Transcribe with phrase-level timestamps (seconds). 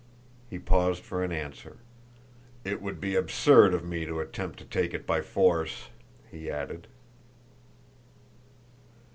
[0.49, 1.77] He paused for an answer.
[2.63, 5.89] "It would be absurd of me to attempt to take it by force,"
[6.31, 6.87] he added.